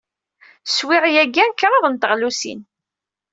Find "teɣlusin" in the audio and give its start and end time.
2.01-2.61